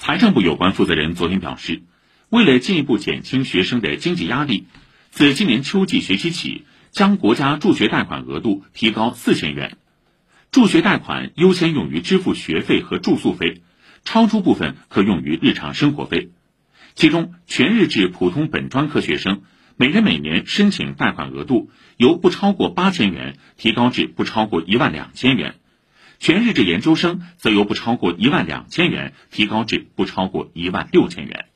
[0.00, 1.82] 财政部有关负责人昨天表示，
[2.30, 4.64] 为了进一步减轻学生的经济压力，
[5.10, 9.76] 自今年秋季学期起，将国家助学贷款额度提高四千元。
[10.52, 13.60] 助学贷款优先用于支付学费和住宿费，
[14.02, 16.30] 超出部分可用于日常生活费。
[16.94, 19.42] 其中，全日制普通本专科学生
[19.76, 25.56] 每人每年申请贷款额度由不超过八千元提高至不超过一万两千元；
[26.20, 31.49] 全日制研究生则由不超过一万两千元提高至不超过一万六千元。